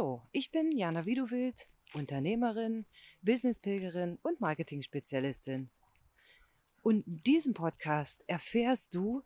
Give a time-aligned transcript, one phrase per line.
[0.00, 2.86] Hallo, ich bin Jana Widuwild, Unternehmerin,
[3.20, 5.68] Businesspilgerin und Marketing-Spezialistin.
[6.80, 9.22] Und in diesem Podcast erfährst du,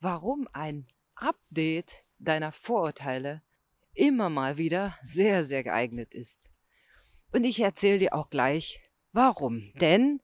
[0.00, 3.44] warum ein Update deiner Vorurteile
[3.94, 6.40] immer mal wieder sehr, sehr geeignet ist.
[7.30, 8.80] Und ich erzähle dir auch gleich,
[9.12, 9.72] warum.
[9.80, 10.20] Denn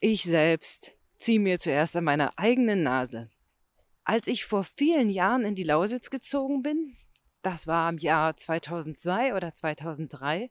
[0.00, 3.30] ich selbst ziehe mir zuerst an meiner eigenen Nase.
[4.04, 6.96] Als ich vor vielen Jahren in die Lausitz gezogen bin,
[7.44, 10.50] das war im Jahr 2002 oder 2003,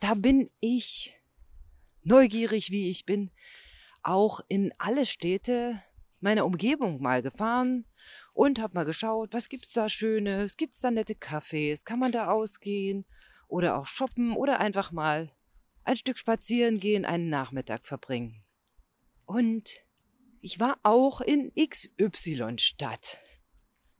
[0.00, 1.18] da bin ich
[2.02, 3.30] neugierig, wie ich bin,
[4.02, 5.82] auch in alle Städte
[6.20, 7.86] meiner Umgebung mal gefahren
[8.34, 12.28] und habe mal geschaut, was gibt's da Schönes, gibt's da nette Cafés, kann man da
[12.28, 13.06] ausgehen
[13.48, 15.32] oder auch shoppen oder einfach mal
[15.84, 18.44] ein Stück spazieren gehen, einen Nachmittag verbringen.
[19.24, 19.82] Und
[20.40, 23.20] ich war auch in XY-Stadt.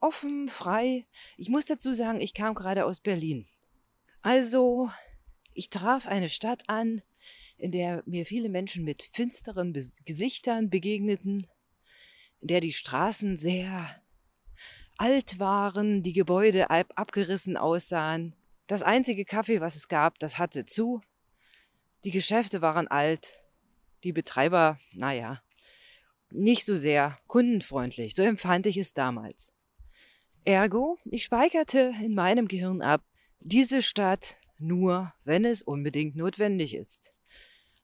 [0.01, 1.07] Offen, frei.
[1.37, 3.47] Ich muss dazu sagen, ich kam gerade aus Berlin.
[4.23, 4.91] Also,
[5.55, 7.03] ich traf eine Stadt an,
[7.57, 11.47] in der mir viele Menschen mit finsteren Gesichtern begegneten,
[12.41, 14.03] in der die Straßen sehr
[14.99, 18.35] alt waren, die Gebäude abgerissen aussahen.
[18.67, 21.01] Das einzige Kaffee, was es gab, das hatte zu.
[22.05, 23.41] Die Geschäfte waren alt.
[24.05, 25.43] Die Betreiber, naja,
[26.31, 28.15] nicht so sehr kundenfreundlich.
[28.15, 29.56] So empfand ich es damals.
[30.47, 33.03] Ergo, ich speicherte in meinem Gehirn ab,
[33.41, 37.19] diese Stadt nur, wenn es unbedingt notwendig ist.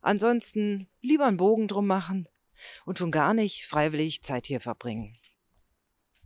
[0.01, 2.29] Ansonsten lieber einen Bogen drum machen
[2.87, 5.19] und schon gar nicht freiwillig Zeit hier verbringen.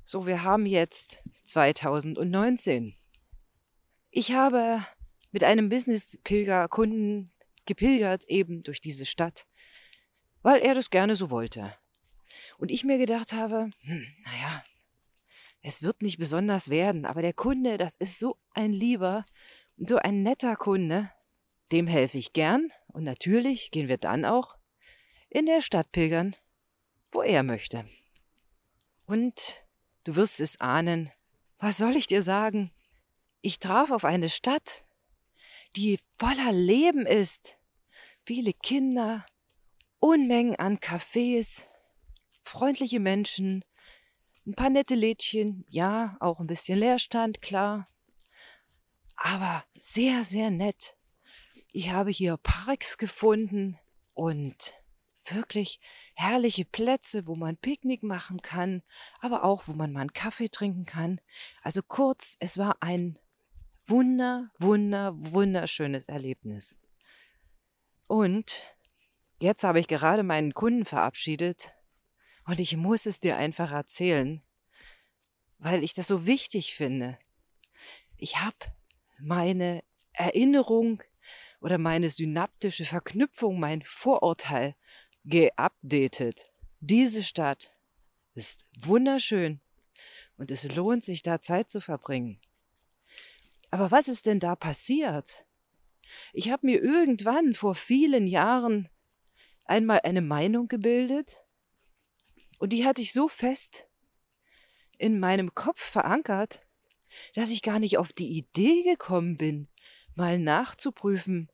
[0.04, 2.94] So, wir haben jetzt 2019.
[4.10, 4.84] Ich habe
[5.32, 7.32] mit einem Business-Pilger-Kunden
[7.64, 9.46] gepilgert eben durch diese Stadt,
[10.42, 11.74] weil er das gerne so wollte.
[12.58, 14.62] Und ich mir gedacht habe, hm, naja,
[15.66, 19.24] es wird nicht besonders werden, aber der Kunde, das ist so ein lieber
[19.76, 21.10] so ein netter Kunde,
[21.70, 24.56] dem helfe ich gern und natürlich gehen wir dann auch
[25.28, 26.34] in der Stadt pilgern,
[27.12, 27.84] wo er möchte.
[29.04, 29.66] Und
[30.06, 31.10] Du wirst es ahnen.
[31.58, 32.70] Was soll ich dir sagen?
[33.42, 34.84] Ich traf auf eine Stadt,
[35.74, 37.56] die voller Leben ist.
[38.24, 39.26] Viele Kinder,
[39.98, 41.64] Unmengen an Cafés,
[42.44, 43.64] freundliche Menschen,
[44.46, 47.88] ein paar nette Lädchen, ja, auch ein bisschen Leerstand, klar.
[49.16, 50.96] Aber sehr, sehr nett.
[51.72, 53.78] Ich habe hier Parks gefunden
[54.14, 54.74] und
[55.28, 55.80] wirklich
[56.14, 58.82] herrliche Plätze, wo man Picknick machen kann,
[59.20, 61.20] aber auch, wo man mal einen Kaffee trinken kann.
[61.62, 63.18] Also kurz, es war ein
[63.86, 66.78] wunder, wunder, wunderschönes Erlebnis.
[68.06, 68.62] Und
[69.40, 71.74] jetzt habe ich gerade meinen Kunden verabschiedet
[72.46, 74.42] und ich muss es dir einfach erzählen,
[75.58, 77.18] weil ich das so wichtig finde.
[78.16, 78.56] Ich habe
[79.18, 81.02] meine Erinnerung
[81.60, 84.76] oder meine synaptische Verknüpfung, mein Vorurteil
[85.24, 86.52] geupdatet.
[86.80, 87.74] Diese Stadt
[88.34, 89.60] ist wunderschön
[90.36, 92.40] und es lohnt sich da Zeit zu verbringen.
[93.70, 95.44] Aber was ist denn da passiert?
[96.32, 98.88] Ich habe mir irgendwann vor vielen Jahren
[99.64, 101.45] einmal eine Meinung gebildet
[102.58, 103.88] und die hatte ich so fest
[104.98, 106.66] in meinem Kopf verankert,
[107.34, 109.68] dass ich gar nicht auf die Idee gekommen bin,
[110.14, 111.50] mal nachzuprüfen,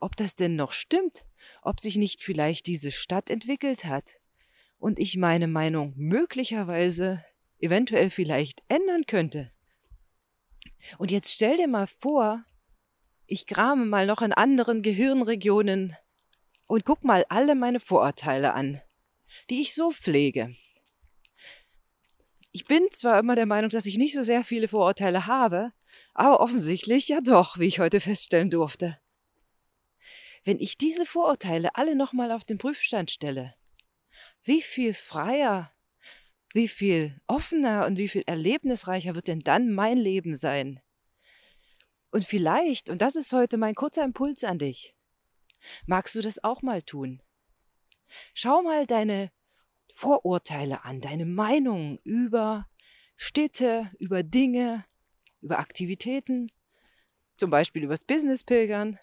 [0.00, 1.24] ob das denn noch stimmt,
[1.62, 4.20] ob sich nicht vielleicht diese Stadt entwickelt hat
[4.78, 7.24] und ich meine Meinung möglicherweise
[7.58, 9.50] eventuell vielleicht ändern könnte.
[10.98, 12.44] Und jetzt stell dir mal vor,
[13.26, 15.96] ich grame mal noch in anderen Gehirnregionen
[16.66, 18.80] und guck mal alle meine Vorurteile an,
[19.50, 20.54] die ich so pflege.
[22.52, 25.72] Ich bin zwar immer der Meinung, dass ich nicht so sehr viele Vorurteile habe,
[26.12, 28.98] aber offensichtlich ja doch, wie ich heute feststellen durfte.
[30.44, 33.54] Wenn ich diese Vorurteile alle nochmal auf den Prüfstand stelle,
[34.44, 35.72] wie viel freier,
[36.52, 40.80] wie viel offener und wie viel erlebnisreicher wird denn dann mein Leben sein?
[42.10, 44.94] Und vielleicht, und das ist heute mein kurzer Impuls an dich,
[45.86, 47.20] magst du das auch mal tun?
[48.34, 49.30] Schau mal deine
[49.94, 52.66] Vorurteile an, deine Meinungen über
[53.16, 54.84] Städte, über Dinge,
[55.40, 56.50] über Aktivitäten,
[57.36, 58.98] zum Beispiel übers Business-Pilgern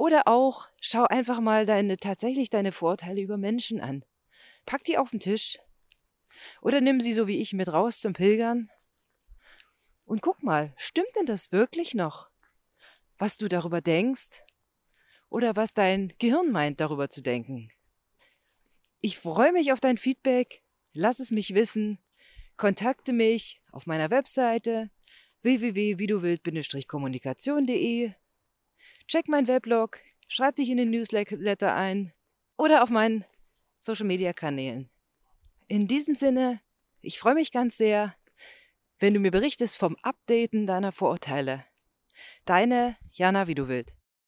[0.00, 4.02] oder auch schau einfach mal deine, tatsächlich deine Vorteile über Menschen an.
[4.64, 5.58] Pack die auf den Tisch.
[6.62, 8.70] Oder nimm sie so wie ich mit raus zum Pilgern.
[10.04, 12.30] Und guck mal, stimmt denn das wirklich noch?
[13.18, 14.42] Was du darüber denkst?
[15.30, 17.70] Oder was dein Gehirn meint, darüber zu denken?
[19.00, 20.62] Ich freue mich auf dein Feedback.
[20.92, 21.98] Lass es mich wissen.
[22.56, 24.90] Kontakte mich auf meiner Webseite
[25.42, 28.12] www.wieduwild-kommunikation.de.
[29.06, 32.12] Check mein Weblog, schreib dich in den Newsletter ein
[32.58, 33.24] oder auf meinen
[33.78, 34.90] Social Media Kanälen.
[35.68, 36.60] In diesem Sinne,
[37.00, 38.14] ich freue mich ganz sehr,
[38.98, 41.64] wenn du mir berichtest vom Updaten deiner Vorurteile.
[42.44, 43.90] Deine Jana Wieduwild.